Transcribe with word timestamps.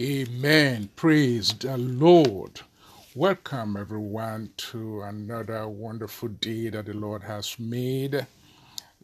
Amen. 0.00 0.88
Praise 0.96 1.52
the 1.52 1.76
Lord. 1.76 2.62
Welcome, 3.14 3.76
everyone, 3.76 4.50
to 4.56 5.02
another 5.02 5.68
wonderful 5.68 6.30
day 6.30 6.70
that 6.70 6.86
the 6.86 6.94
Lord 6.94 7.22
has 7.22 7.58
made. 7.58 8.26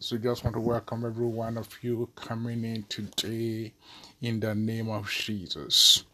So, 0.01 0.19
just 0.19 0.43
want 0.43 0.55
to 0.55 0.61
welcome 0.61 1.05
every 1.05 1.27
one 1.27 1.59
of 1.59 1.69
you 1.83 2.09
coming 2.17 2.65
in 2.65 2.85
today 2.89 3.75
in 4.23 4.41
the 4.41 4.55
name 4.55 4.89
of 4.89 5.11
Jesus. 5.11 6.05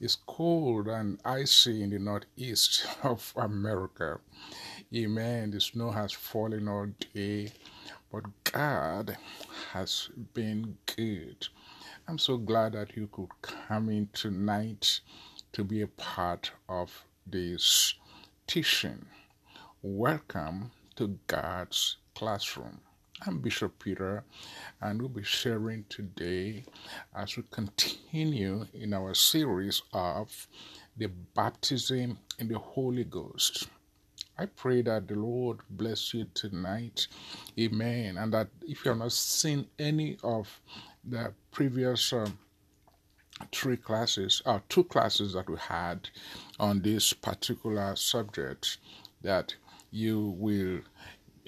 It's 0.00 0.18
cold 0.26 0.88
and 0.88 1.18
icy 1.24 1.82
in 1.82 1.90
the 1.90 1.98
northeast 1.98 2.86
of 3.02 3.32
America. 3.36 4.20
Amen. 4.94 5.50
The 5.50 5.60
snow 5.60 5.90
has 5.90 6.12
fallen 6.12 6.68
all 6.68 6.86
day, 7.14 7.52
but 8.12 8.24
God 8.44 9.16
has 9.72 10.10
been 10.32 10.78
good. 10.96 11.48
I'm 12.08 12.18
so 12.18 12.36
glad 12.36 12.72
that 12.72 12.96
you 12.96 13.08
could 13.12 13.28
come 13.42 13.88
in 13.88 14.08
tonight 14.12 15.00
to 15.52 15.62
be 15.62 15.82
a 15.82 15.86
part 15.86 16.50
of 16.68 17.04
this 17.26 17.94
teaching. 18.46 19.06
Welcome 19.82 20.72
to 20.96 21.18
God's 21.28 21.98
classroom. 22.14 22.80
I'm 23.24 23.38
Bishop 23.38 23.78
Peter, 23.78 24.24
and 24.80 25.00
we'll 25.00 25.10
be 25.10 25.22
sharing 25.22 25.84
today 25.88 26.64
as 27.14 27.36
we 27.36 27.44
continue 27.50 28.66
in 28.74 28.92
our 28.94 29.14
series 29.14 29.82
of 29.92 30.48
the 30.96 31.06
baptism 31.06 32.18
in 32.38 32.48
the 32.48 32.58
Holy 32.58 33.04
Ghost. 33.04 33.68
I 34.38 34.46
pray 34.46 34.82
that 34.82 35.06
the 35.06 35.14
Lord 35.14 35.60
bless 35.70 36.12
you 36.14 36.26
tonight. 36.34 37.06
Amen. 37.60 38.16
And 38.16 38.32
that 38.32 38.48
if 38.62 38.84
you 38.84 38.90
have 38.90 38.98
not 38.98 39.12
seen 39.12 39.66
any 39.78 40.16
of 40.24 40.60
the 41.04 41.32
previous 41.50 42.12
um, 42.12 42.38
three 43.50 43.76
classes, 43.76 44.42
or 44.46 44.54
uh, 44.54 44.60
two 44.68 44.84
classes 44.84 45.32
that 45.32 45.48
we 45.48 45.56
had 45.58 46.08
on 46.60 46.80
this 46.80 47.12
particular 47.12 47.96
subject, 47.96 48.78
that 49.22 49.54
you 49.90 50.34
will 50.38 50.80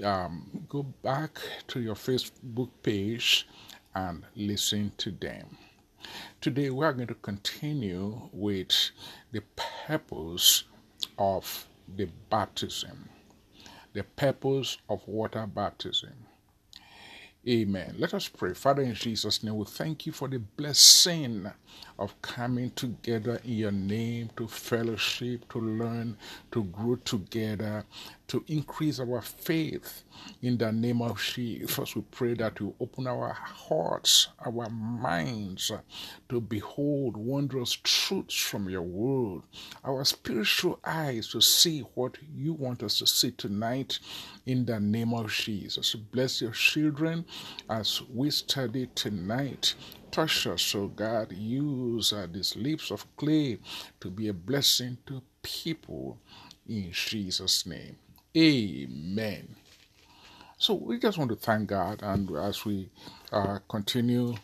um, 0.04 0.66
go 0.68 0.82
back 0.82 1.38
to 1.68 1.80
your 1.80 1.94
Facebook 1.94 2.70
page 2.82 3.46
and 3.94 4.24
listen 4.34 4.92
to 4.98 5.10
them. 5.12 5.56
Today, 6.40 6.70
we 6.70 6.84
are 6.84 6.92
going 6.92 7.08
to 7.08 7.14
continue 7.14 8.28
with 8.32 8.90
the 9.32 9.42
purpose 9.86 10.64
of 11.18 11.66
the 11.96 12.08
baptism, 12.28 13.08
the 13.92 14.02
purpose 14.02 14.78
of 14.88 15.06
water 15.06 15.46
baptism. 15.46 16.14
Amen. 17.48 17.96
Let 17.98 18.14
us 18.14 18.28
pray. 18.28 18.54
Father, 18.54 18.82
in 18.82 18.94
Jesus' 18.94 19.42
name, 19.42 19.56
we 19.56 19.64
thank 19.66 20.06
you 20.06 20.12
for 20.12 20.28
the 20.28 20.38
blessing 20.38 21.50
of 21.98 22.20
coming 22.22 22.70
together 22.72 23.40
in 23.44 23.52
your 23.54 23.72
name 23.72 24.30
to 24.36 24.48
fellowship, 24.48 25.48
to 25.50 25.60
learn, 25.60 26.16
to 26.52 26.64
grow 26.64 26.96
together, 26.96 27.84
to 28.28 28.44
increase 28.48 29.00
our 29.00 29.20
faith 29.22 30.04
in 30.42 30.58
the 30.58 30.72
name 30.72 31.02
of 31.02 31.20
Jesus. 31.20 31.96
We 31.96 32.02
pray 32.10 32.34
that 32.34 32.60
you 32.60 32.74
open 32.80 33.06
our 33.06 33.32
hearts, 33.32 34.28
our 34.44 34.68
minds 34.70 35.72
to 36.30 36.40
behold 36.40 37.16
wondrous 37.16 37.72
truths 37.82 38.36
from 38.36 38.68
your 38.70 38.82
word, 38.82 39.42
our 39.84 40.04
spiritual 40.04 40.78
eyes 40.84 41.28
to 41.28 41.40
see 41.40 41.80
what 41.94 42.16
you 42.34 42.54
want 42.54 42.82
us 42.82 42.98
to 43.00 43.06
see 43.06 43.32
tonight 43.32 43.98
in 44.46 44.64
the 44.64 44.80
name 44.80 45.14
of 45.14 45.30
Jesus. 45.32 45.94
Bless 45.94 46.40
your 46.40 46.52
children 46.52 47.24
as 47.68 48.02
we 48.12 48.30
study 48.30 48.88
tonight 48.94 49.74
touch 50.14 50.46
us, 50.46 50.74
oh 50.76 50.86
God. 50.86 51.32
Use 51.32 52.12
uh, 52.12 52.28
these 52.30 52.54
lips 52.54 52.92
of 52.92 53.04
clay 53.16 53.58
to 54.00 54.10
be 54.10 54.28
a 54.28 54.32
blessing 54.32 54.96
to 55.06 55.20
people 55.42 56.18
in 56.68 56.92
Jesus' 56.92 57.66
name. 57.66 57.96
Amen. 58.36 59.56
So 60.56 60.74
we 60.74 61.00
just 61.00 61.18
want 61.18 61.30
to 61.30 61.36
thank 61.36 61.68
God, 61.68 62.00
and 62.02 62.30
as 62.36 62.64
we 62.64 62.90
uh, 63.32 63.58
continue, 63.68 64.34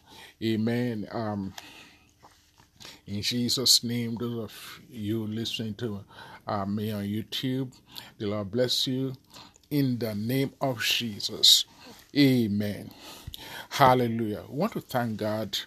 Amen. 0.43 1.06
Um, 1.12 1.55
in 3.06 3.23
Jesus' 3.23 3.84
name, 3.84 4.17
those 4.19 4.39
of 4.39 4.81
you 4.91 5.27
listening 5.27 5.75
to 5.75 6.05
uh, 6.47 6.65
me 6.65 6.91
on 6.91 7.05
YouTube, 7.05 7.73
the 8.19 8.27
Lord 8.27 8.50
bless 8.50 8.87
you. 8.87 9.12
In 9.71 9.99
the 9.99 10.15
name 10.17 10.53
of 10.61 10.83
Jesus, 10.83 11.65
Amen. 12.16 12.91
Hallelujah. 13.71 14.44
We 14.48 14.59
want 14.59 14.72
to 14.75 14.81
thank 14.82 15.19
God, 15.19 15.59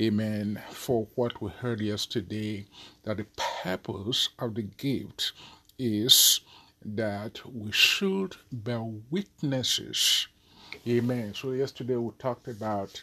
amen, 0.00 0.62
for 0.70 1.08
what 1.14 1.40
we 1.42 1.50
heard 1.50 1.80
yesterday 1.80 2.66
that 3.04 3.18
the 3.18 3.26
purpose 3.62 4.30
of 4.38 4.54
the 4.56 4.62
gift 4.62 5.32
is 5.78 6.40
that 6.84 7.40
we 7.46 7.72
should 7.72 8.36
bear 8.52 8.82
witnesses. 9.10 10.28
Amen. 10.88 11.34
So, 11.34 11.52
yesterday 11.52 11.96
we 11.96 12.12
talked 12.18 12.48
about 12.48 13.02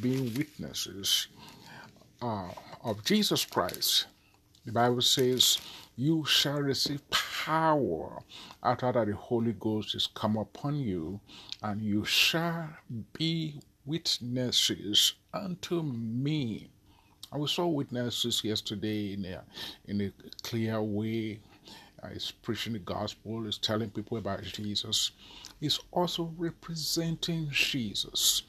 being 0.00 0.34
witnesses 0.34 1.28
uh, 2.22 2.50
of 2.84 3.04
Jesus 3.04 3.44
Christ. 3.44 4.06
The 4.66 4.72
Bible 4.72 5.02
says, 5.02 5.58
You 5.96 6.24
shall 6.24 6.60
receive 6.60 7.08
power 7.10 8.22
after 8.62 8.90
that 8.90 9.06
the 9.06 9.14
Holy 9.14 9.52
Ghost 9.52 9.94
is 9.94 10.08
come 10.08 10.36
upon 10.36 10.76
you, 10.76 11.20
and 11.62 11.80
you 11.80 12.04
shall 12.04 12.68
be 13.12 13.60
witnesses 13.86 15.14
unto 15.32 15.82
me. 15.82 16.70
And 17.30 17.40
we 17.42 17.48
saw 17.48 17.66
witnesses 17.66 18.42
yesterday 18.42 19.12
in 19.14 19.24
a, 19.26 19.42
in 19.86 20.00
a 20.00 20.12
clear 20.42 20.82
way. 20.82 21.40
Uh, 22.02 22.08
he's 22.08 22.30
preaching 22.30 22.72
the 22.74 22.80
gospel, 22.80 23.44
he's 23.44 23.58
telling 23.58 23.90
people 23.90 24.18
about 24.18 24.42
Jesus. 24.42 25.12
He's 25.60 25.78
also 25.92 26.32
representing 26.36 27.48
Jesus. 27.50 28.42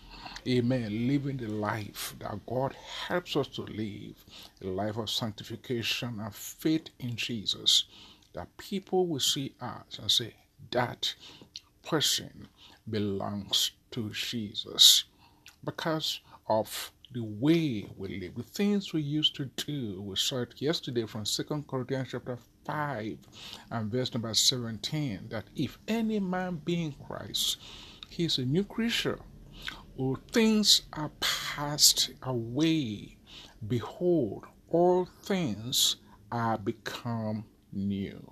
Amen. 0.47 1.07
Living 1.07 1.37
the 1.37 1.47
life 1.47 2.15
that 2.19 2.45
God 2.45 2.75
helps 3.07 3.35
us 3.35 3.47
to 3.49 3.61
live, 3.63 4.23
a 4.61 4.67
life 4.67 4.97
of 4.97 5.09
sanctification 5.09 6.19
and 6.19 6.33
faith 6.35 6.89
in 6.99 7.15
Jesus. 7.15 7.85
That 8.33 8.55
people 8.57 9.07
will 9.07 9.19
see 9.19 9.53
us 9.61 9.97
and 9.99 10.11
say, 10.11 10.33
that 10.71 11.13
person 11.87 12.47
belongs 12.89 13.71
to 13.91 14.09
Jesus 14.09 15.05
because 15.63 16.19
of 16.47 16.91
the 17.13 17.23
way 17.23 17.87
we 17.97 18.19
live, 18.19 18.35
the 18.35 18.43
things 18.43 18.93
we 18.93 19.01
used 19.01 19.35
to 19.35 19.45
do. 19.45 20.01
We 20.01 20.15
saw 20.15 20.41
it 20.41 20.61
yesterday 20.61 21.05
from 21.05 21.25
Second 21.25 21.67
Corinthians 21.67 22.09
chapter 22.11 22.37
5 22.65 23.17
and 23.71 23.91
verse 23.91 24.13
number 24.13 24.33
17 24.33 25.27
that 25.29 25.45
if 25.55 25.77
any 25.87 26.19
man 26.19 26.61
be 26.65 26.83
in 26.83 26.95
Christ, 27.07 27.57
he 28.09 28.25
is 28.25 28.37
a 28.37 28.45
new 28.45 28.63
creature. 28.63 29.19
All 29.97 30.17
things 30.31 30.81
are 30.93 31.11
passed 31.19 32.11
away. 32.23 33.17
Behold, 33.67 34.45
all 34.69 35.07
things 35.23 35.97
are 36.31 36.57
become 36.57 37.45
new, 37.71 38.31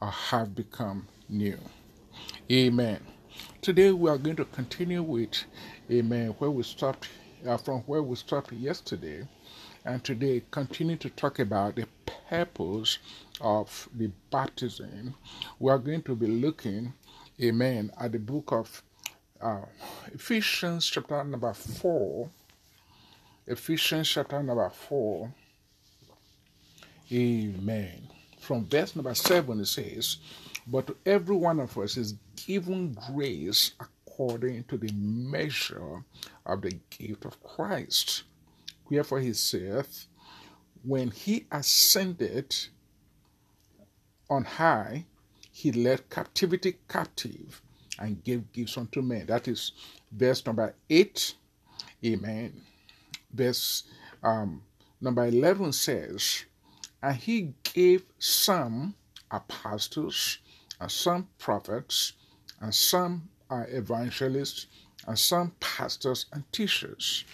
or 0.00 0.10
have 0.10 0.54
become 0.54 1.06
new. 1.28 1.58
Amen. 2.50 3.00
Today 3.60 3.92
we 3.92 4.10
are 4.10 4.18
going 4.18 4.36
to 4.36 4.44
continue 4.46 5.02
with, 5.02 5.44
Amen, 5.90 6.34
where 6.38 6.50
we 6.50 6.62
stopped 6.62 7.08
uh, 7.46 7.56
from 7.56 7.80
where 7.80 8.02
we 8.02 8.16
stopped 8.16 8.52
yesterday, 8.52 9.26
and 9.84 10.04
today 10.04 10.42
continue 10.50 10.96
to 10.96 11.10
talk 11.10 11.38
about 11.38 11.76
the 11.76 11.86
purpose 12.28 12.98
of 13.40 13.88
the 13.96 14.10
baptism. 14.30 15.14
We 15.58 15.70
are 15.70 15.78
going 15.78 16.02
to 16.02 16.14
be 16.14 16.26
looking, 16.26 16.92
Amen, 17.42 17.90
at 17.98 18.12
the 18.12 18.18
book 18.18 18.52
of 18.52 18.82
uh, 19.40 19.62
Ephesians 20.12 20.86
chapter 20.86 21.24
number 21.24 21.52
four. 21.54 22.28
Ephesians 23.46 24.08
chapter 24.08 24.42
number 24.42 24.68
four. 24.70 25.32
Amen. 27.10 28.08
From 28.38 28.66
verse 28.66 28.94
number 28.94 29.14
seven, 29.14 29.60
it 29.60 29.66
says, 29.66 30.18
But 30.66 30.86
to 30.88 30.96
every 31.06 31.36
one 31.36 31.58
of 31.58 31.76
us 31.78 31.96
is 31.96 32.14
given 32.36 32.96
grace 33.12 33.72
according 33.80 34.64
to 34.64 34.76
the 34.76 34.92
measure 34.92 36.04
of 36.44 36.62
the 36.62 36.78
gift 36.90 37.24
of 37.24 37.42
Christ. 37.42 38.24
Wherefore 38.90 39.20
he 39.20 39.32
saith, 39.32 40.06
When 40.82 41.10
he 41.10 41.46
ascended 41.50 42.56
on 44.28 44.44
high, 44.44 45.06
he 45.52 45.70
led 45.72 46.10
captivity 46.10 46.78
captive 46.88 47.62
and 47.98 48.22
gave 48.24 48.50
gifts 48.52 48.76
unto 48.76 49.02
men. 49.02 49.26
That 49.26 49.46
is 49.46 49.72
verse 50.10 50.44
number 50.44 50.74
8. 50.88 51.34
Amen. 52.04 52.62
Verse 53.32 53.84
um, 54.22 54.62
number 55.00 55.26
11 55.26 55.72
says, 55.72 56.44
And 57.02 57.16
he 57.16 57.54
gave 57.62 58.04
some 58.18 58.94
apostles, 59.30 60.38
and 60.80 60.90
some 60.90 61.28
prophets, 61.38 62.14
and 62.60 62.74
some 62.74 63.28
evangelists, 63.50 64.66
and 65.06 65.18
some 65.18 65.52
pastors 65.60 66.26
and 66.32 66.50
teachers. 66.52 67.24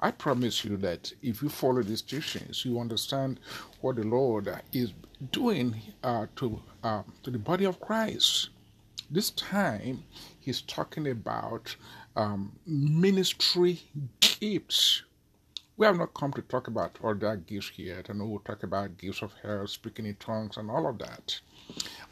I 0.00 0.12
promise 0.12 0.64
you 0.64 0.76
that 0.78 1.12
if 1.22 1.42
you 1.42 1.48
follow 1.48 1.82
these 1.82 2.02
teachings, 2.02 2.64
you 2.64 2.78
understand 2.78 3.40
what 3.80 3.96
the 3.96 4.04
Lord 4.04 4.48
is 4.72 4.92
doing 5.32 5.74
uh, 6.04 6.26
to 6.36 6.62
uh, 6.84 7.02
to 7.24 7.30
the 7.30 7.38
body 7.38 7.64
of 7.64 7.80
Christ. 7.80 8.50
This 9.10 9.30
time, 9.30 10.04
He's 10.38 10.60
talking 10.62 11.08
about 11.08 11.74
um, 12.14 12.52
ministry 12.66 13.80
gifts. 14.20 15.02
We 15.76 15.86
have 15.86 15.96
not 15.98 16.14
come 16.14 16.32
to 16.34 16.42
talk 16.42 16.68
about 16.68 16.96
all 17.02 17.14
that 17.14 17.46
gifts 17.46 17.72
yet. 17.76 18.06
I 18.10 18.12
know 18.12 18.26
we'll 18.26 18.40
talk 18.40 18.62
about 18.62 18.98
gifts 18.98 19.22
of 19.22 19.32
health, 19.42 19.70
speaking 19.70 20.06
in 20.06 20.16
tongues, 20.16 20.56
and 20.56 20.70
all 20.70 20.88
of 20.88 20.98
that. 20.98 21.40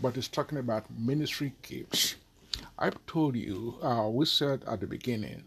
But 0.00 0.17
it's 0.17 0.29
talking 0.29 0.59
about 0.59 0.87
ministry 0.99 1.55
gifts. 1.62 2.17
I've 2.79 3.05
told 3.06 3.37
you, 3.37 3.79
uh, 3.83 4.09
we 4.11 4.25
said 4.27 4.65
at 4.67 4.81
the 4.81 4.87
beginning 4.87 5.44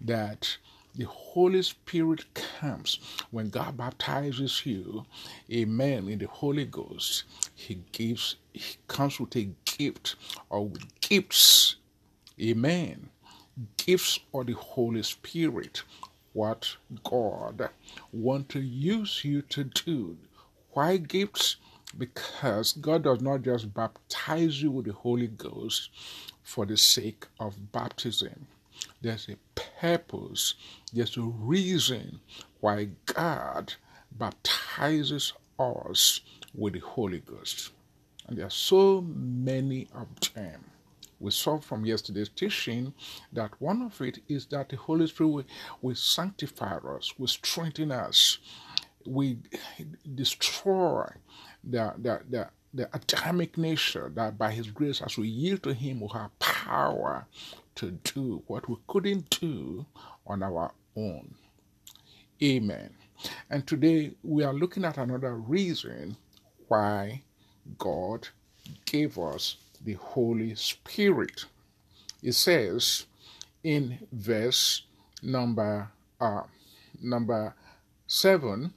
that 0.00 0.56
the 0.94 1.04
Holy 1.04 1.62
Spirit 1.62 2.24
comes 2.34 2.98
when 3.30 3.48
God 3.48 3.76
baptizes 3.76 4.64
you, 4.66 5.06
amen, 5.50 6.08
in 6.08 6.18
the 6.18 6.26
Holy 6.26 6.64
Ghost. 6.64 7.24
He 7.54 7.82
gives, 7.92 8.36
he 8.52 8.76
comes 8.88 9.20
with 9.20 9.36
a 9.36 9.50
gift 9.64 10.16
or 10.48 10.66
with 10.66 11.00
gifts, 11.00 11.76
amen. 12.40 13.10
Gifts 13.76 14.20
of 14.34 14.46
the 14.46 14.54
Holy 14.54 15.02
Spirit, 15.02 15.82
what 16.32 16.76
God 17.04 17.70
want 18.12 18.48
to 18.50 18.60
use 18.60 19.24
you 19.24 19.42
to 19.42 19.64
do. 19.64 20.16
Why 20.72 20.96
gifts? 20.96 21.56
Because 21.98 22.72
God 22.74 23.02
does 23.04 23.20
not 23.20 23.42
just 23.42 23.74
baptize 23.74 24.62
you 24.62 24.70
with 24.70 24.86
the 24.86 24.92
Holy 24.92 25.26
Ghost 25.26 25.90
for 26.42 26.64
the 26.64 26.76
sake 26.76 27.26
of 27.38 27.72
baptism. 27.72 28.46
There's 29.00 29.28
a 29.28 29.36
purpose, 29.80 30.54
there's 30.92 31.16
a 31.16 31.22
reason 31.22 32.20
why 32.60 32.90
God 33.06 33.74
baptizes 34.12 35.32
us 35.58 36.20
with 36.54 36.74
the 36.74 36.80
Holy 36.80 37.20
Ghost. 37.20 37.70
And 38.26 38.38
there 38.38 38.46
are 38.46 38.50
so 38.50 39.00
many 39.00 39.88
of 39.94 40.08
them. 40.34 40.64
We 41.18 41.30
saw 41.30 41.58
from 41.58 41.84
yesterday's 41.84 42.30
teaching 42.30 42.94
that 43.32 43.60
one 43.60 43.82
of 43.82 44.00
it 44.00 44.20
is 44.28 44.46
that 44.46 44.70
the 44.70 44.76
Holy 44.76 45.06
Spirit 45.06 45.28
will, 45.28 45.44
will 45.82 45.94
sanctify 45.94 46.76
us, 46.76 47.18
will 47.18 47.26
strengthen 47.26 47.92
us, 47.92 48.38
we 49.06 49.38
destroy 50.14 51.10
the, 51.64 51.94
the, 51.98 52.20
the, 52.28 52.48
the 52.72 52.88
Adamic 52.94 53.58
nature 53.58 54.10
that 54.14 54.38
by 54.38 54.52
His 54.52 54.70
grace, 54.70 55.00
as 55.02 55.18
we 55.18 55.28
yield 55.28 55.62
to 55.64 55.74
Him, 55.74 56.00
we 56.00 56.08
have 56.12 56.36
power 56.38 57.26
to 57.76 57.92
do 58.14 58.42
what 58.46 58.68
we 58.68 58.76
couldn't 58.86 59.28
do 59.40 59.86
on 60.26 60.42
our 60.42 60.72
own. 60.96 61.34
Amen. 62.42 62.90
And 63.50 63.66
today 63.66 64.12
we 64.22 64.44
are 64.44 64.52
looking 64.54 64.84
at 64.84 64.98
another 64.98 65.34
reason 65.36 66.16
why 66.68 67.22
God 67.78 68.28
gave 68.86 69.18
us 69.18 69.56
the 69.84 69.94
Holy 69.94 70.54
Spirit. 70.54 71.44
It 72.22 72.32
says 72.32 73.06
in 73.62 73.98
verse 74.12 74.82
number 75.22 75.90
uh, 76.20 76.42
number 77.02 77.54
seven 78.06 78.72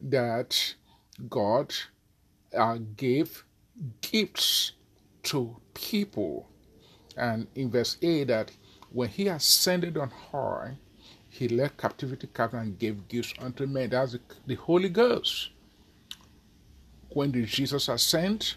that 0.00 0.74
God 1.28 1.72
uh, 2.56 2.78
gave 2.96 3.44
gifts 4.00 4.72
to 5.24 5.56
people 5.74 6.48
and 7.16 7.46
in 7.54 7.70
verse 7.70 7.96
8 8.02 8.24
that 8.24 8.52
when 8.90 9.08
he 9.08 9.28
ascended 9.28 9.96
on 9.96 10.10
high, 10.10 10.76
he 11.28 11.48
led 11.48 11.76
captivity 11.78 12.28
captive 12.32 12.60
and 12.60 12.78
gave 12.78 13.08
gifts 13.08 13.32
unto 13.38 13.66
men. 13.66 13.90
That's 13.90 14.12
the, 14.12 14.20
the 14.46 14.54
Holy 14.54 14.88
Ghost. 14.88 15.50
When 17.10 17.30
did 17.30 17.46
Jesus 17.46 17.88
ascend? 17.88 18.54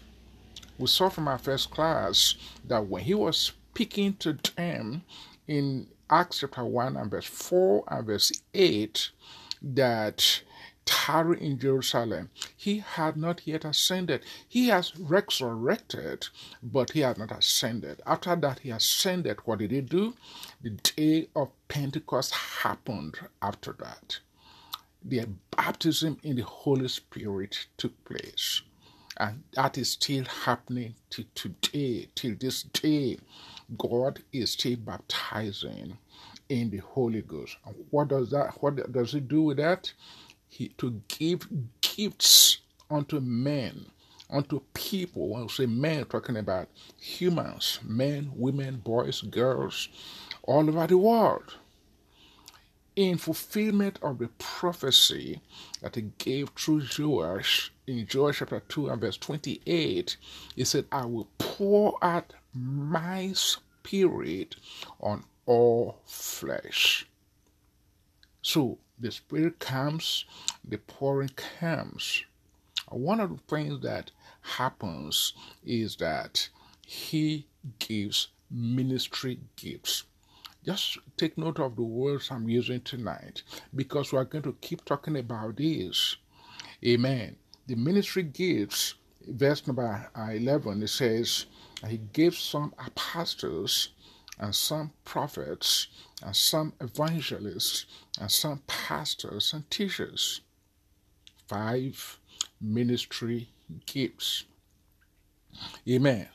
We 0.78 0.86
saw 0.86 1.08
from 1.08 1.28
our 1.28 1.38
first 1.38 1.70
class 1.70 2.34
that 2.66 2.86
when 2.86 3.02
he 3.02 3.14
was 3.14 3.52
speaking 3.72 4.14
to 4.16 4.38
them 4.56 5.02
in 5.48 5.88
Acts 6.10 6.40
chapter 6.40 6.64
1 6.64 6.96
and 6.96 7.10
verse 7.10 7.26
4 7.26 7.84
and 7.88 8.06
verse 8.06 8.32
8, 8.52 9.10
that 9.62 10.42
tarry 10.86 11.42
in 11.42 11.58
Jerusalem. 11.60 12.30
He 12.56 12.78
had 12.80 13.16
not 13.18 13.42
yet 13.46 13.64
ascended. 13.66 14.22
He 14.48 14.68
has 14.68 14.98
resurrected, 14.98 16.28
but 16.62 16.92
he 16.92 17.00
had 17.00 17.18
not 17.18 17.32
ascended. 17.32 18.02
After 18.06 18.36
that, 18.36 18.60
he 18.60 18.70
ascended. 18.70 19.40
What 19.46 19.60
did 19.60 19.72
he 19.72 19.82
do? 19.82 20.14
The 20.62 20.70
day 20.70 21.28
of 21.36 21.50
Pentecost 21.68 22.34
happened 22.34 23.16
after 23.42 23.74
that. 23.80 24.20
The 25.04 25.28
baptism 25.56 26.18
in 26.22 26.36
the 26.36 26.44
Holy 26.44 26.88
Spirit 26.88 27.66
took 27.78 28.04
place. 28.04 28.62
And 29.18 29.44
that 29.54 29.78
is 29.78 29.90
still 29.92 30.24
happening 30.24 30.94
to 31.10 31.24
today, 31.34 32.08
till 32.16 32.36
this 32.40 32.64
day. 32.64 33.18
God 33.78 34.22
is 34.32 34.52
still 34.52 34.76
baptizing 34.76 35.98
in 36.48 36.70
the 36.70 36.78
Holy 36.78 37.22
Ghost. 37.22 37.56
What 37.90 38.08
does 38.08 38.30
that 38.30 38.62
what 38.62 38.92
does 38.92 39.12
he 39.12 39.20
do 39.20 39.42
with 39.42 39.58
that? 39.58 39.92
He, 40.48 40.68
to 40.78 41.02
give 41.08 41.48
gifts 41.80 42.58
unto 42.90 43.20
men, 43.20 43.86
unto 44.30 44.60
people. 44.74 45.28
When 45.28 45.42
we 45.42 45.48
say 45.48 45.66
men, 45.66 46.04
talking 46.06 46.36
about 46.36 46.68
humans, 46.98 47.80
men, 47.84 48.32
women, 48.34 48.76
boys, 48.76 49.22
girls, 49.22 49.88
all 50.42 50.68
over 50.68 50.86
the 50.86 50.98
world. 50.98 51.54
In 52.94 53.18
fulfillment 53.18 53.98
of 54.02 54.18
the 54.18 54.28
prophecy 54.38 55.40
that 55.82 55.96
he 55.96 56.12
gave 56.16 56.48
through 56.56 56.82
Joel 56.82 57.42
in 57.86 58.06
Joel 58.06 58.32
chapter 58.32 58.60
2 58.60 58.88
and 58.88 59.00
verse 59.00 59.16
28, 59.18 60.16
he 60.54 60.64
said, 60.64 60.86
I 60.90 61.04
will 61.04 61.28
pour 61.38 61.98
out 62.02 62.32
my 62.54 63.32
spirit 63.34 64.56
on 65.00 65.24
all 65.44 66.00
flesh. 66.06 67.06
So 68.42 68.78
the 68.98 69.10
Spirit 69.10 69.58
comes, 69.58 70.24
the 70.66 70.78
pouring 70.78 71.30
comes. 71.60 72.24
One 72.90 73.20
of 73.20 73.30
the 73.30 73.42
things 73.56 73.82
that 73.82 74.10
happens 74.42 75.34
is 75.64 75.96
that 75.96 76.48
He 76.86 77.46
gives 77.78 78.28
ministry 78.50 79.40
gifts. 79.56 80.04
Just 80.64 80.98
take 81.16 81.38
note 81.38 81.60
of 81.60 81.76
the 81.76 81.82
words 81.82 82.30
I'm 82.30 82.48
using 82.48 82.80
tonight 82.80 83.42
because 83.74 84.12
we 84.12 84.18
are 84.18 84.24
going 84.24 84.42
to 84.44 84.56
keep 84.60 84.84
talking 84.84 85.16
about 85.16 85.56
this. 85.56 86.16
Amen. 86.84 87.36
The 87.66 87.76
ministry 87.76 88.24
gifts, 88.24 88.94
verse 89.26 89.66
number 89.66 90.10
11, 90.16 90.82
it 90.82 90.88
says, 90.88 91.46
He 91.88 91.98
gave 92.12 92.34
some 92.36 92.74
apostles 92.84 93.90
and 94.38 94.54
some 94.54 94.92
prophets 95.04 95.88
and 96.22 96.36
some 96.36 96.72
evangelists 96.80 97.86
and 98.20 98.30
some 98.30 98.62
pastors 98.66 99.52
and 99.52 99.70
teachers. 99.70 100.40
Five 101.46 102.18
ministry 102.60 103.48
gifts. 103.86 104.44
Amen. 105.88 106.28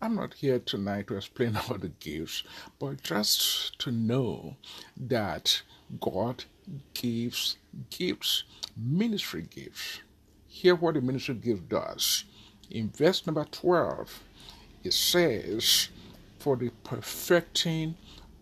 I'm 0.00 0.14
not 0.14 0.34
here 0.34 0.60
tonight 0.60 1.08
to 1.08 1.16
explain 1.16 1.56
about 1.66 1.80
the 1.80 1.88
gifts, 1.88 2.44
but 2.78 3.02
just 3.02 3.78
to 3.80 3.90
know 3.90 4.56
that 4.96 5.62
God 6.00 6.44
gives 6.94 7.56
gifts, 7.90 8.44
ministry 8.76 9.42
gifts. 9.42 10.00
Hear 10.46 10.76
what 10.76 10.94
the 10.94 11.00
ministry 11.00 11.34
gift 11.34 11.68
does. 11.68 12.24
In 12.70 12.90
verse 12.90 13.26
number 13.26 13.44
12, 13.44 14.22
it 14.84 14.92
says, 14.92 15.88
For 16.48 16.56
the 16.56 16.70
perfecting 16.82 17.94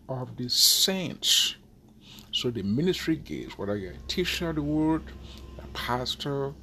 of 0.07 0.37
the 0.37 0.47
saints. 0.47 1.57
So 2.31 2.49
the 2.49 2.63
ministry 2.63 3.17
gifts, 3.17 3.57
whether 3.57 3.75
you're 3.75 3.91
a 3.91 4.07
teacher 4.07 4.51
of 4.51 4.55
the 4.55 4.61
word, 4.61 5.03
a 5.61 5.67
pastor, 5.73 6.53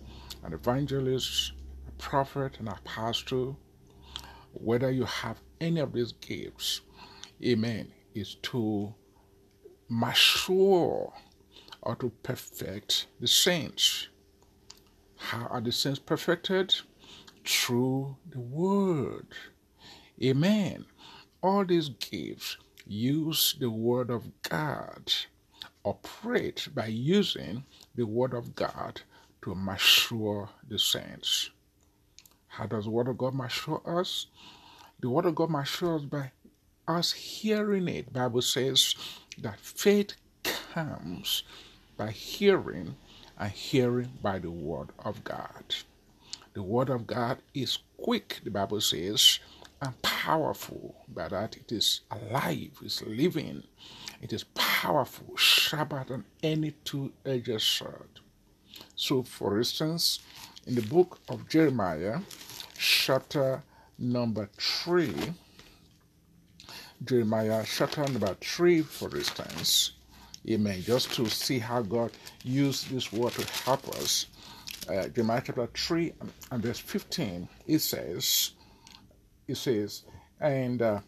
an 0.43 0.55
evangelist, 0.55 1.53
a 1.87 1.91
prophet, 2.01 2.59
an 2.61 2.69
apostle, 2.69 3.59
whether 4.55 4.91
you 4.91 5.05
have 5.05 5.43
any 5.61 5.81
of 5.81 5.93
these 5.93 6.13
gifts, 6.13 6.81
amen, 7.45 7.93
is 8.15 8.37
to 8.37 8.95
mature 9.91 11.13
or 11.83 11.97
to 11.97 12.11
perfect 12.23 13.09
the 13.21 13.29
saints. 13.29 14.09
How 15.19 15.45
are 15.49 15.61
the 15.61 15.73
saints 15.73 15.99
perfected? 15.99 16.75
Through 17.45 18.17
the 18.31 18.41
word. 18.41 19.27
Amen. 20.23 20.87
All 21.45 21.63
these 21.63 21.91
gifts 21.91 22.57
use 22.87 23.55
the 23.61 23.69
Word 23.69 24.09
of 24.09 24.25
God, 24.49 25.13
operate 25.85 26.69
by 26.75 26.87
using 26.87 27.65
the 27.95 28.07
Word 28.07 28.33
of 28.33 28.55
God 28.55 29.03
to 29.43 29.55
mature 29.55 30.49
the 30.67 30.79
saints. 30.79 31.51
How 32.47 32.65
does 32.65 32.85
the 32.85 32.91
Word 32.91 33.09
of 33.09 33.19
God 33.19 33.35
mature 33.35 33.83
us? 33.85 34.29
The 35.01 35.11
Word 35.11 35.27
of 35.27 35.35
God 35.35 35.51
matures 35.51 36.07
by 36.07 36.33
us 36.89 37.13
hearing 37.13 37.89
it. 37.89 38.11
Bible 38.11 38.41
says 38.41 38.95
that 39.37 39.61
faith 39.61 40.15
comes 40.45 41.43
by 41.99 42.11
hearing, 42.11 42.97
and 43.39 43.53
hearing 43.53 44.13
by 44.23 44.39
the 44.39 44.51
word 44.51 44.89
of 44.99 45.23
God. 45.25 45.75
The 46.55 46.63
word 46.63 46.89
of 46.89 47.07
God 47.07 47.39
is 47.53 47.81
quick, 47.99 48.41
the 48.45 48.51
Bible 48.51 48.81
says, 48.81 49.41
and 49.85 50.01
powerful, 50.03 50.95
by 51.09 51.29
that 51.29 51.57
it 51.57 51.71
is 51.71 52.01
alive, 52.11 52.71
it's 52.83 53.03
living, 53.03 53.63
it 54.23 54.33
is 54.33 54.45
powerful, 54.55 55.37
sharper 55.37 56.05
than 56.09 56.25
any 56.43 56.73
two 56.85 57.13
edged 57.27 57.61
sword. 57.61 58.21
So, 58.97 59.23
for 59.23 59.59
instance, 59.59 60.21
in 60.67 60.75
the 60.75 60.83
book 60.83 61.19
of 61.29 61.49
Jeremiah, 61.49 62.21
chapter 62.77 63.63
number 63.99 64.49
3, 64.57 65.13
Jeremiah 67.05 67.65
chapter 67.67 68.03
number 68.05 68.35
3, 68.41 68.83
for 68.83 69.15
instance, 69.15 69.93
amen, 70.49 70.83
just 70.83 71.13
to 71.15 71.29
see 71.29 71.59
how 71.59 71.83
God 71.83 72.13
used 72.43 72.91
this 72.91 73.13
word 73.13 73.33
to 73.33 73.47
help 73.65 73.87
us. 73.97 74.27
Uh, 74.89 75.09
Jeremiah 75.09 75.43
chapter 75.45 75.67
3 75.67 76.13
and 76.51 76.63
verse 76.63 76.79
15, 76.79 77.49
it 77.67 77.79
says, 77.81 78.53
it 79.47 79.57
says, 79.57 80.05
and 80.41 80.83
uh, 80.83 81.01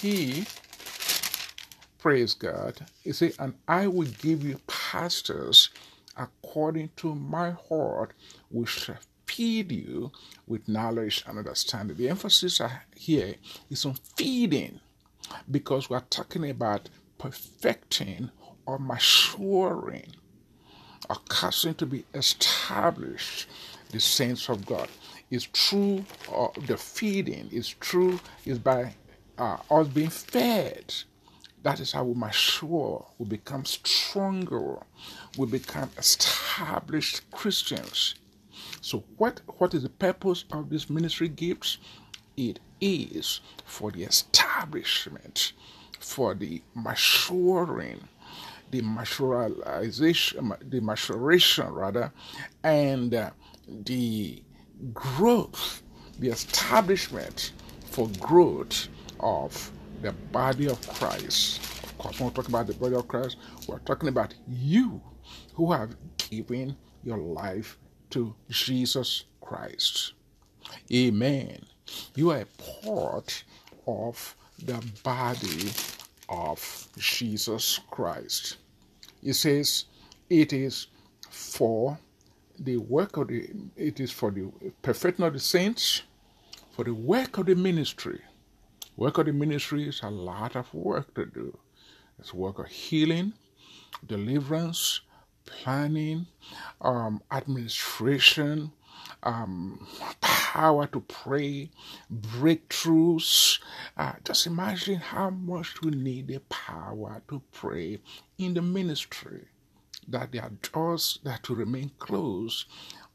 he, 0.00 0.44
praise 1.98 2.34
God, 2.34 2.86
he 3.02 3.12
said, 3.12 3.34
and 3.38 3.54
I 3.66 3.86
will 3.86 4.08
give 4.20 4.44
you 4.44 4.60
pastors 4.66 5.70
according 6.16 6.90
to 6.96 7.14
my 7.14 7.50
heart, 7.68 8.12
which 8.50 8.90
feed 9.26 9.70
you 9.70 10.10
with 10.46 10.68
knowledge 10.68 11.24
and 11.26 11.38
understanding. 11.38 11.96
The 11.96 12.08
emphasis 12.08 12.60
here 12.96 13.34
is 13.70 13.84
on 13.86 13.94
feeding 14.16 14.80
because 15.50 15.88
we're 15.88 16.00
talking 16.00 16.48
about 16.50 16.88
perfecting 17.18 18.30
or 18.66 18.78
maturing 18.78 20.12
or 21.08 21.16
causing 21.28 21.74
to 21.74 21.86
be 21.86 22.04
established 22.14 23.48
the 23.90 24.00
saints 24.00 24.48
of 24.48 24.66
God. 24.66 24.88
Is 25.30 25.44
true, 25.44 26.04
uh, 26.34 26.48
the 26.66 26.78
feeding 26.78 27.50
is 27.52 27.68
true, 27.68 28.18
is 28.46 28.58
by 28.58 28.94
uh, 29.36 29.58
us 29.70 29.86
being 29.88 30.08
fed. 30.08 30.94
That 31.62 31.80
is 31.80 31.92
how 31.92 32.04
we 32.04 32.14
mature, 32.14 33.04
we 33.18 33.26
become 33.26 33.66
stronger, 33.66 34.78
we 35.36 35.46
become 35.46 35.90
established 35.98 37.30
Christians. 37.30 38.14
So, 38.80 39.04
what, 39.18 39.42
what 39.58 39.74
is 39.74 39.82
the 39.82 39.90
purpose 39.90 40.44
of 40.50 40.70
these 40.70 40.88
ministry 40.88 41.28
gifts? 41.28 41.78
It 42.36 42.60
is 42.80 43.40
for 43.64 43.90
the 43.90 44.04
establishment, 44.04 45.52
for 45.98 46.34
the 46.34 46.62
maturing, 46.74 48.00
the 48.70 48.80
maturation, 48.82 50.54
the 50.62 50.80
maturation 50.80 51.68
rather, 51.70 52.12
and 52.62 53.14
uh, 53.14 53.30
the 53.66 54.42
growth, 54.92 55.82
the 56.18 56.28
establishment 56.28 57.52
for 57.90 58.08
growth 58.20 58.88
of 59.20 59.70
the 60.02 60.12
body 60.32 60.68
of 60.68 60.86
Christ. 60.88 61.60
Of 61.84 61.98
course, 61.98 62.20
when 62.20 62.28
we 62.28 62.34
talk 62.34 62.48
about 62.48 62.66
the 62.66 62.74
body 62.74 62.94
of 62.94 63.08
Christ, 63.08 63.36
we're 63.66 63.78
talking 63.80 64.08
about 64.08 64.34
you 64.46 65.00
who 65.54 65.72
have 65.72 65.96
given 66.16 66.76
your 67.02 67.18
life 67.18 67.78
to 68.10 68.34
Jesus 68.48 69.24
Christ. 69.40 70.12
Amen. 70.92 71.64
You 72.14 72.30
are 72.30 72.42
a 72.42 72.82
part 72.82 73.44
of 73.86 74.36
the 74.64 74.84
body 75.02 75.70
of 76.28 76.88
Jesus 76.98 77.80
Christ. 77.90 78.58
It 79.22 79.34
says 79.34 79.86
it 80.28 80.52
is 80.52 80.88
for 81.30 81.98
the 82.58 82.76
work 82.78 83.16
of 83.16 83.28
the 83.28 83.48
it 83.76 84.00
is 84.00 84.10
for 84.10 84.30
the 84.30 84.50
perfecting 84.82 85.24
of 85.24 85.32
the 85.32 85.38
saints, 85.38 86.02
for 86.72 86.84
the 86.84 86.94
work 86.94 87.38
of 87.38 87.46
the 87.46 87.54
ministry. 87.54 88.20
Work 88.96 89.18
of 89.18 89.26
the 89.26 89.32
ministry 89.32 89.88
is 89.88 90.00
a 90.02 90.10
lot 90.10 90.56
of 90.56 90.72
work 90.74 91.14
to 91.14 91.26
do. 91.26 91.56
It's 92.18 92.34
work 92.34 92.58
of 92.58 92.66
healing, 92.66 93.32
deliverance, 94.06 95.00
planning, 95.46 96.26
um, 96.80 97.22
administration, 97.30 98.72
um, 99.22 99.86
power 100.20 100.86
to 100.88 101.00
pray, 101.00 101.70
breakthroughs. 102.12 103.60
Uh, 103.96 104.14
just 104.24 104.46
imagine 104.46 104.96
how 104.96 105.30
much 105.30 105.80
we 105.82 105.92
need 105.92 106.28
the 106.28 106.40
power 106.48 107.22
to 107.28 107.40
pray 107.52 108.00
in 108.38 108.54
the 108.54 108.62
ministry. 108.62 109.46
That 110.08 110.32
there 110.32 110.42
are 110.44 110.52
doors 110.72 111.20
that 111.24 111.48
will 111.48 111.56
remain 111.56 111.92
closed 111.98 112.66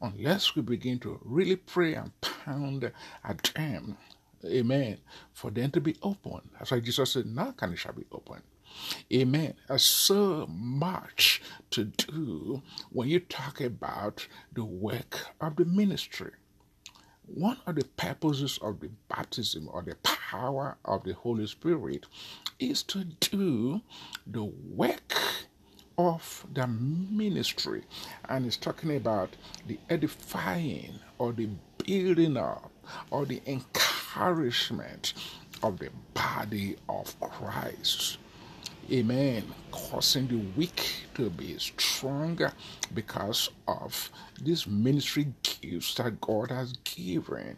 unless 0.02 0.56
we 0.56 0.62
begin 0.62 1.00
to 1.00 1.20
really 1.24 1.56
pray 1.56 1.94
and 1.94 2.12
pound 2.22 2.92
at 3.24 3.44
them. 3.56 3.98
Amen. 4.46 4.98
For 5.34 5.50
them 5.50 5.70
to 5.72 5.80
be 5.80 5.96
open. 6.02 6.40
That's 6.58 6.72
why 6.72 6.80
Jesus 6.80 7.12
said, 7.12 7.26
Now 7.26 7.52
can 7.52 7.72
it 7.74 7.78
shall 7.78 7.94
be 7.94 8.06
open. 8.12 8.42
Amen. 9.12 9.54
There's 9.68 9.84
so 9.84 10.46
much 10.50 11.42
to 11.70 11.84
do 11.86 12.62
when 12.90 13.08
you 13.08 13.20
talk 13.20 13.60
about 13.60 14.26
the 14.54 14.64
work 14.64 15.28
of 15.40 15.56
the 15.56 15.64
ministry. 15.66 16.32
One 17.26 17.58
of 17.66 17.76
the 17.76 17.84
purposes 17.96 18.58
of 18.62 18.80
the 18.80 18.90
baptism 19.08 19.68
or 19.72 19.82
the 19.82 19.96
power 20.02 20.78
of 20.84 21.04
the 21.04 21.14
Holy 21.14 21.46
Spirit 21.46 22.06
is 22.60 22.82
to 22.84 23.04
do 23.04 23.82
the 24.26 24.44
work 24.44 25.14
of 25.98 26.46
the 26.52 26.66
ministry. 26.66 27.82
And 28.28 28.46
it's 28.46 28.56
talking 28.56 28.96
about 28.96 29.30
the 29.66 29.78
edifying 29.90 30.98
or 31.18 31.32
the 31.32 31.48
building 31.84 32.36
up 32.36 32.70
or 33.10 33.26
the 33.26 33.42
encouragement 33.46 35.14
of 35.62 35.78
the 35.78 35.90
body 36.14 36.76
of 36.88 37.18
Christ. 37.20 38.18
Amen. 38.92 39.44
Causing 39.70 40.26
the 40.26 40.36
weak 40.56 41.06
to 41.14 41.30
be 41.30 41.56
stronger 41.58 42.52
because 42.92 43.50
of 43.66 44.10
these 44.42 44.66
ministry 44.66 45.28
gifts 45.42 45.94
that 45.94 46.20
God 46.20 46.50
has 46.50 46.74
given. 46.84 47.56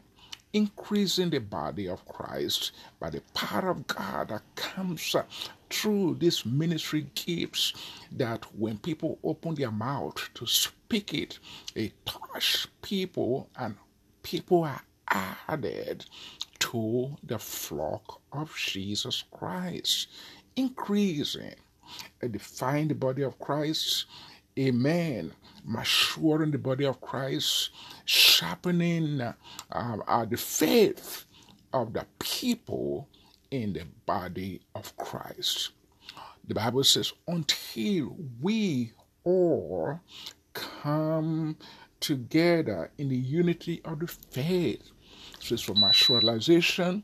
Increasing 0.53 1.31
the 1.31 1.41
body 1.41 1.89
of 1.89 2.07
Christ 2.07 2.73
by 3.01 3.11
the 3.11 3.23
power 3.35 3.71
of 3.71 3.87
God 3.87 4.29
that 4.29 4.43
comes 4.57 5.15
uh, 5.15 5.25
through 5.71 6.17
these 6.21 6.47
ministry 6.47 7.07
gifts. 7.15 7.75
That 8.13 8.45
when 8.57 8.79
people 8.79 9.19
open 9.25 9.55
their 9.57 9.73
mouth 9.73 10.31
to 10.35 10.47
speak 10.47 11.15
it, 11.15 11.39
it 11.75 11.93
touch 12.07 12.67
people 12.83 13.49
and 13.59 13.77
people 14.23 14.65
are 14.65 14.83
added 15.49 16.07
to 16.61 17.17
the 17.23 17.39
flock 17.39 18.21
of 18.33 18.55
Jesus 18.57 19.25
Christ 19.31 20.09
increasing, 20.57 21.55
edifying 22.23 22.89
the 22.89 22.95
body 22.95 23.23
of 23.23 23.39
Christ. 23.39 24.07
Amen. 24.59 25.33
Maturing 25.69 26.53
the 26.53 26.59
body 26.59 26.85
of 26.85 27.01
Christ, 27.01 27.71
sharpening 28.05 29.21
uh, 29.21 29.33
uh, 29.73 30.25
the 30.25 30.37
faith 30.37 31.25
of 31.73 31.93
the 31.93 32.07
people 32.21 33.09
in 33.51 33.73
the 33.73 33.85
body 34.07 34.61
of 34.77 34.97
Christ. 34.97 35.71
The 36.47 36.55
Bible 36.55 36.85
says, 36.85 37.13
until 37.27 38.17
we 38.41 38.93
all 39.25 39.99
come 40.55 41.57
together 41.99 42.91
in 42.99 43.09
the 43.09 43.17
unity 43.17 43.81
of 43.85 43.99
the 43.99 44.07
faith. 44.07 44.83
So 45.41 45.55
it's 45.55 45.63
for 45.63 45.75
materialization, 45.75 47.03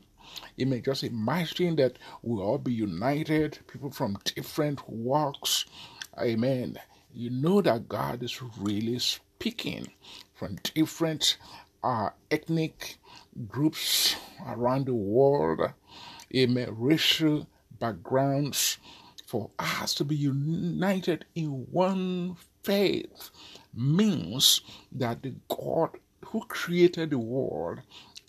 you 0.55 0.65
may 0.65 0.81
just 0.81 1.03
imagine 1.03 1.75
that 1.75 1.99
we'll 2.21 2.41
all 2.41 2.57
be 2.57 2.73
united, 2.73 3.59
people 3.67 3.91
from 3.91 4.17
different 4.23 4.87
walks. 4.89 5.65
Amen. 6.19 6.77
You 7.15 7.29
know 7.29 7.61
that 7.61 7.87
God 7.87 8.23
is 8.23 8.41
really 8.41 8.97
speaking 8.97 9.87
from 10.33 10.57
different 10.73 11.37
uh, 11.83 12.09
ethnic 12.31 12.97
groups 13.47 14.15
around 14.47 14.87
the 14.87 14.95
world, 14.95 15.61
amen, 16.35 16.69
racial 16.71 17.47
backgrounds, 17.79 18.77
for 19.27 19.51
us 19.59 19.93
to 19.95 20.03
be 20.03 20.15
united 20.15 21.25
in 21.35 21.67
one 21.69 22.35
faith 22.63 23.29
means 23.75 24.61
that 24.91 25.21
the 25.21 25.35
God 25.49 25.91
who 26.25 26.43
created 26.45 27.11
the 27.11 27.19
world 27.19 27.81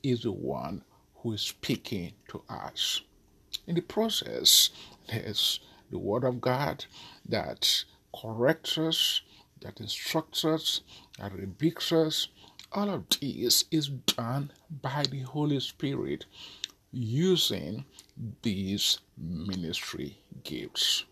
is 0.03 0.25
the 0.25 0.33
one 0.33 0.83
who 1.17 1.33
is 1.33 1.41
speaking 1.41 2.12
to 2.29 2.43
us. 2.50 3.00
In 3.67 3.76
the 3.76 3.81
process, 3.81 4.69
there's 5.09 5.61
the 5.91 5.99
Word 5.99 6.25
of 6.25 6.41
God 6.41 6.85
that 7.26 7.85
corrects 8.21 8.78
us, 8.78 9.23
that 9.62 9.80
instructs 9.80 10.44
us, 10.44 10.83
that 11.18 11.33
rebukes 11.33 11.92
us. 11.92 12.28
All 12.73 12.90
of 12.90 13.04
this 13.21 13.64
is 13.71 13.88
done 13.88 14.50
by 14.83 15.04
the 15.11 15.21
Holy 15.21 15.61
Spirit 15.61 16.26
using 16.92 17.85
these 18.42 18.99
ministry 19.16 20.18
gifts. 20.42 21.04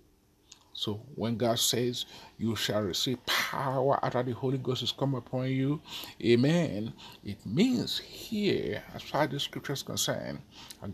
So 0.74 1.00
when 1.14 1.36
God 1.36 1.60
says 1.60 2.06
you 2.38 2.56
shall 2.56 2.82
receive 2.82 3.24
power 3.26 4.00
after 4.04 4.22
the 4.24 4.32
Holy 4.32 4.58
Ghost 4.58 4.80
has 4.80 4.90
come 4.90 5.14
upon 5.14 5.48
you, 5.48 5.80
amen, 6.24 6.92
it 7.24 7.44
means 7.46 7.98
here, 7.98 8.82
as 8.94 9.02
far 9.02 9.22
as 9.24 9.30
the 9.30 9.38
scripture 9.40 9.74
is 9.74 9.82
concerned, 9.84 10.40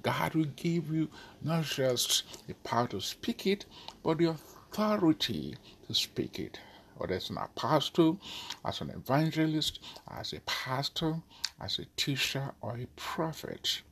God 0.03 0.35
will 0.35 0.45
give 0.57 0.91
you 0.93 1.09
not 1.43 1.65
just 1.65 2.47
the 2.47 2.55
power 2.55 2.87
to 2.88 3.00
speak 3.00 3.47
it, 3.47 3.65
but 4.03 4.19
the 4.19 4.37
authority 4.71 5.57
to 5.87 5.95
speak 5.95 6.39
it. 6.39 6.61
Whether 6.97 7.15
as 7.15 7.31
an 7.31 7.39
apostle, 7.39 8.19
as 8.65 8.81
an 8.81 8.91
evangelist, 8.91 9.81
as 10.11 10.33
a 10.33 10.41
pastor, 10.41 11.17
as 11.61 11.79
a 11.79 11.85
teacher, 11.97 12.53
or 12.61 12.77
a 12.77 12.87
prophet. 12.97 13.83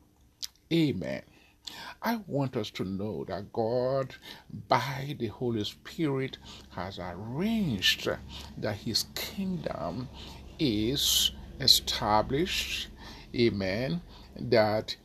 Amen. 0.72 1.22
I 2.02 2.20
want 2.26 2.56
us 2.56 2.70
to 2.70 2.84
know 2.84 3.24
that 3.28 3.52
God, 3.52 4.14
by 4.68 5.16
the 5.18 5.28
Holy 5.28 5.64
Spirit, 5.64 6.38
has 6.70 6.98
arranged 6.98 8.08
that 8.58 8.76
His 8.76 9.06
kingdom 9.14 10.08
is 10.58 11.32
established. 11.60 12.88
Amen. 13.34 14.02
That 14.38 14.96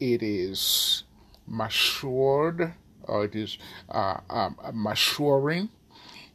it 0.00 0.22
is 0.22 1.04
matured 1.46 2.74
or 3.06 3.24
it 3.24 3.34
is 3.34 3.58
uh, 3.90 4.18
um, 4.28 4.56
maturing, 4.72 5.68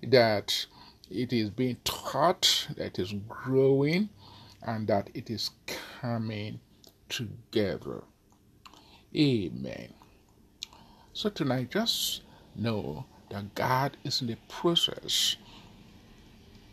that 0.03 0.65
it 1.09 1.33
is 1.33 1.49
being 1.49 1.77
taught, 1.83 2.67
that 2.77 2.85
it 2.85 2.99
is 2.99 3.13
growing, 3.27 4.09
and 4.63 4.87
that 4.87 5.09
it 5.13 5.29
is 5.29 5.51
coming 6.01 6.59
together. 7.09 8.03
Amen. 9.15 9.93
So 11.13 11.29
tonight, 11.29 11.71
just 11.71 12.21
know 12.55 13.05
that 13.29 13.53
God 13.55 13.97
is 14.03 14.21
in 14.21 14.27
the 14.27 14.37
process 14.47 15.35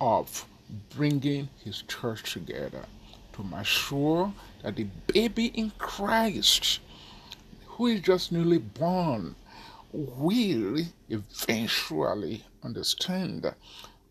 of 0.01 0.46
bringing 0.94 1.49
His 1.64 1.83
church 1.83 2.33
together 2.33 2.85
to 3.33 3.42
mature 3.42 4.33
that 4.62 4.77
the 4.77 4.87
baby 5.07 5.46
in 5.46 5.73
Christ, 5.79 6.81
who 7.66 7.87
is 7.87 8.01
just 8.01 8.33
newly 8.33 8.59
born, 8.59 9.35
will 9.92 10.79
eventually 11.09 12.44
understand 12.62 13.53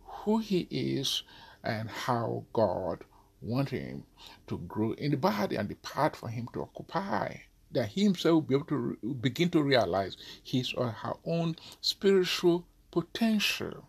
who 0.05 0.39
he 0.39 0.67
is 0.71 1.23
and 1.63 1.89
how 1.89 2.43
God 2.53 3.03
wants 3.41 3.71
him 3.71 4.03
to 4.47 4.57
grow 4.59 4.93
in 4.93 5.11
the 5.11 5.17
body 5.17 5.55
and 5.55 5.69
the 5.69 5.75
part 5.75 6.15
for 6.15 6.29
him 6.29 6.47
to 6.53 6.63
occupy 6.63 7.35
that 7.71 7.89
he 7.89 8.03
himself 8.03 8.33
will 8.33 8.41
be 8.41 8.55
able 8.55 8.65
to 8.65 8.77
re- 8.77 9.13
begin 9.21 9.49
to 9.49 9.61
realize 9.61 10.17
his 10.43 10.73
or 10.73 10.89
her 10.89 11.13
own 11.25 11.55
spiritual 11.81 12.65
potential. 12.91 13.85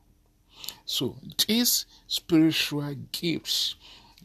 So, 0.84 1.16
these 1.46 1.86
spiritual 2.08 2.94
gifts 3.12 3.76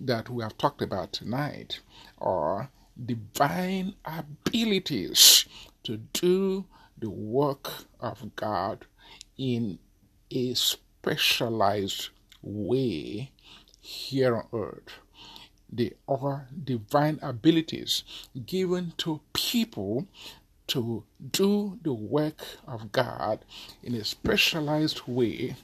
that 0.02 0.30
we 0.30 0.44
have 0.44 0.58
talked 0.58 0.82
about 0.82 1.14
tonight 1.14 1.80
are 2.20 2.70
divine 3.06 3.94
abilities 4.06 5.46
to 5.84 5.98
do 6.14 6.66
the 7.04 7.10
work 7.10 7.70
of 8.00 8.36
God 8.36 8.86
in 9.38 9.80
a 10.32 10.54
specialized 10.54 12.10
way 12.42 13.32
here 13.82 14.38
on 14.38 14.48
earth 14.54 15.00
they 15.76 15.94
are 16.08 16.48
divine 16.64 17.20
abilities 17.22 18.04
given 18.46 18.94
to 18.98 19.22
people 19.34 20.08
to 20.68 21.04
do 21.32 21.80
the 21.82 21.94
work 21.94 22.46
of 22.68 22.92
God 22.92 23.40
in 23.82 23.96
a 23.96 24.04
specialized 24.04 25.02
way 25.08 25.56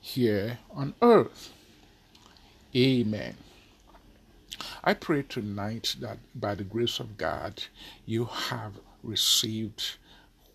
here 0.00 0.58
on 0.72 0.94
earth. 1.02 1.52
Amen. 2.76 3.36
I 4.84 4.94
pray 4.94 5.22
tonight 5.22 5.96
that 6.00 6.18
by 6.34 6.54
the 6.54 6.64
grace 6.64 7.00
of 7.00 7.18
God, 7.18 7.64
you 8.06 8.26
have 8.26 8.74
received 9.02 9.96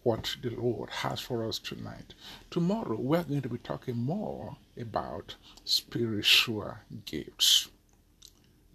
what 0.03 0.35
the 0.41 0.49
Lord 0.49 0.89
has 0.89 1.19
for 1.19 1.47
us 1.47 1.59
tonight. 1.59 2.13
Tomorrow, 2.49 2.97
we're 2.99 3.23
going 3.23 3.41
to 3.41 3.49
be 3.49 3.57
talking 3.57 3.97
more 3.97 4.57
about 4.77 5.35
spiritual 5.65 6.75
gifts. 7.05 7.69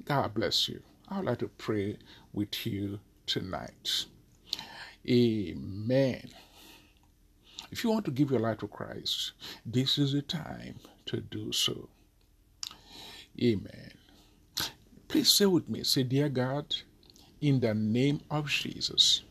God 0.04 0.34
bless 0.34 0.68
you. 0.68 0.82
I 1.08 1.18
would 1.18 1.26
like 1.26 1.38
to 1.38 1.48
pray 1.48 1.98
with 2.32 2.66
you 2.66 3.00
tonight. 3.26 4.06
Amen. 5.08 6.30
If 7.70 7.84
you 7.84 7.90
want 7.90 8.04
to 8.04 8.10
give 8.10 8.30
your 8.30 8.40
life 8.40 8.58
to 8.58 8.68
Christ, 8.68 9.32
this 9.66 9.98
is 9.98 10.12
the 10.12 10.22
time 10.22 10.76
to 11.06 11.20
do 11.20 11.52
so. 11.52 11.88
Amen. 13.42 13.92
Please 15.08 15.30
say 15.30 15.46
with 15.46 15.68
me, 15.68 15.82
say, 15.84 16.02
Dear 16.02 16.28
God, 16.28 16.74
in 17.40 17.60
the 17.60 17.74
name 17.74 18.20
of 18.30 18.48
Jesus, 18.48 19.22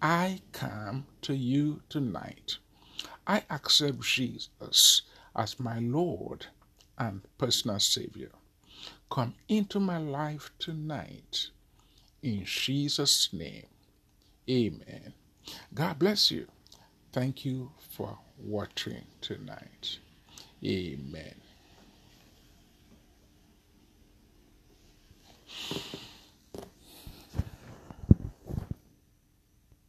I 0.00 0.40
come 0.52 1.06
to 1.22 1.34
you 1.34 1.82
tonight. 1.88 2.58
I 3.26 3.42
accept 3.50 4.00
Jesus 4.02 5.02
as 5.34 5.58
my 5.58 5.78
Lord 5.80 6.46
and 6.98 7.22
personal 7.36 7.80
Savior. 7.80 8.30
Come 9.10 9.34
into 9.48 9.80
my 9.80 9.98
life 9.98 10.50
tonight. 10.58 11.48
In 12.22 12.44
Jesus' 12.44 13.32
name, 13.32 13.66
amen. 14.48 15.14
God 15.74 15.98
bless 15.98 16.30
you. 16.30 16.46
Thank 17.12 17.44
you 17.44 17.72
for 17.90 18.18
watching 18.38 19.04
tonight. 19.20 19.98
Amen. 20.64 21.34